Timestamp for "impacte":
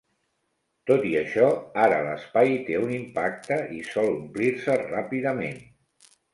2.97-3.61